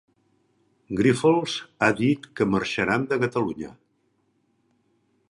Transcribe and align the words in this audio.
Grífols 1.01 1.57
ha 1.87 1.91
dit 2.01 2.25
que 2.39 2.49
marxaran 2.55 3.07
de 3.13 3.21
Catalunya. 3.25 3.73